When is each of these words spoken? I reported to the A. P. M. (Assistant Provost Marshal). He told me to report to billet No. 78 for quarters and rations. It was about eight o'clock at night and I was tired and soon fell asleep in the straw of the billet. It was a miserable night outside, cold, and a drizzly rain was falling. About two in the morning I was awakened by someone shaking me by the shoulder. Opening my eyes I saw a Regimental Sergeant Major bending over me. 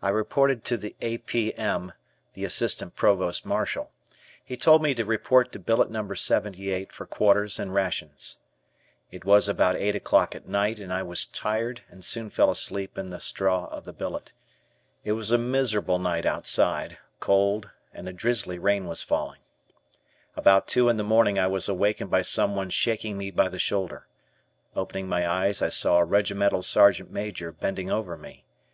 I 0.00 0.08
reported 0.08 0.64
to 0.64 0.78
the 0.78 0.96
A. 1.02 1.18
P. 1.18 1.52
M. 1.58 1.92
(Assistant 2.34 2.96
Provost 2.96 3.44
Marshal). 3.44 3.90
He 4.42 4.56
told 4.56 4.82
me 4.82 4.94
to 4.94 5.04
report 5.04 5.52
to 5.52 5.58
billet 5.58 5.90
No. 5.90 6.14
78 6.14 6.94
for 6.94 7.04
quarters 7.04 7.58
and 7.60 7.74
rations. 7.74 8.38
It 9.10 9.26
was 9.26 9.50
about 9.50 9.76
eight 9.76 9.94
o'clock 9.94 10.34
at 10.34 10.48
night 10.48 10.78
and 10.80 10.90
I 10.90 11.02
was 11.02 11.26
tired 11.26 11.82
and 11.90 12.02
soon 12.02 12.30
fell 12.30 12.50
asleep 12.50 12.96
in 12.96 13.10
the 13.10 13.20
straw 13.20 13.66
of 13.66 13.84
the 13.84 13.92
billet. 13.92 14.32
It 15.04 15.12
was 15.12 15.30
a 15.30 15.36
miserable 15.36 15.98
night 15.98 16.24
outside, 16.24 16.96
cold, 17.20 17.68
and 17.92 18.08
a 18.08 18.14
drizzly 18.14 18.58
rain 18.58 18.86
was 18.86 19.02
falling. 19.02 19.40
About 20.36 20.66
two 20.66 20.88
in 20.88 20.96
the 20.96 21.04
morning 21.04 21.38
I 21.38 21.48
was 21.48 21.68
awakened 21.68 22.08
by 22.10 22.22
someone 22.22 22.70
shaking 22.70 23.18
me 23.18 23.30
by 23.30 23.50
the 23.50 23.58
shoulder. 23.58 24.06
Opening 24.74 25.06
my 25.06 25.30
eyes 25.30 25.60
I 25.60 25.68
saw 25.68 25.98
a 25.98 26.04
Regimental 26.06 26.62
Sergeant 26.62 27.10
Major 27.10 27.52
bending 27.52 27.90
over 27.90 28.16
me. 28.16 28.46